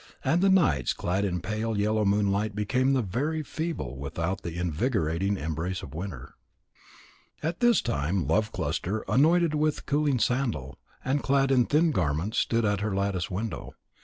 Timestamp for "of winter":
5.83-6.33